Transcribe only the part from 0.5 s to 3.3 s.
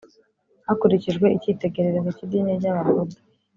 hakurikijwe icyitegererezo cy’idini ry’ababuda.